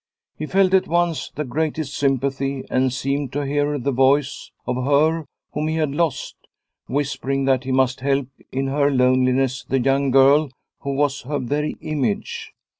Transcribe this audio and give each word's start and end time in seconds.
He 0.35 0.47
felt 0.47 0.73
at 0.73 0.87
once 0.87 1.29
the 1.29 1.43
greatest 1.45 1.93
sympathy 1.93 2.63
and 2.71 2.91
seemed 2.91 3.31
to 3.33 3.45
hear 3.45 3.77
the 3.77 3.91
voice 3.91 4.49
of 4.65 4.83
her 4.83 5.25
whom 5.53 5.67
he 5.67 5.75
had 5.75 5.91
lost 5.93 6.37
whispering 6.87 7.45
that 7.45 7.65
he 7.65 7.71
must 7.71 7.99
help 7.99 8.27
in 8.51 8.65
her 8.65 8.89
loneliness 8.89 9.63
the 9.63 9.79
young 9.79 10.09
girl 10.09 10.49
who 10.79 10.95
was 10.95 11.21
her 11.21 11.37
very 11.37 11.77
image. 11.81 12.51